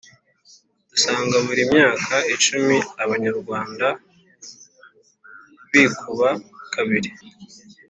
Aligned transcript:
dusanga 0.89 1.35
buri 1.45 1.63
myaka 1.71 2.15
icumi 2.35 2.77
abanyarwanda 3.03 3.87
bikuba 5.71 6.29
kabiri. 6.73 7.09